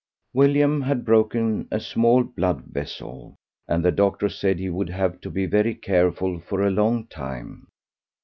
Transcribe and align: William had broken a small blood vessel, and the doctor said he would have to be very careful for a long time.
William 0.33 0.81
had 0.81 1.05
broken 1.05 1.67
a 1.69 1.79
small 1.79 2.23
blood 2.23 2.63
vessel, 2.63 3.35
and 3.67 3.85
the 3.85 3.91
doctor 3.91 4.29
said 4.29 4.57
he 4.57 4.67
would 4.67 4.89
have 4.89 5.21
to 5.21 5.29
be 5.29 5.45
very 5.45 5.75
careful 5.75 6.39
for 6.39 6.63
a 6.65 6.71
long 6.71 7.05
time. 7.05 7.67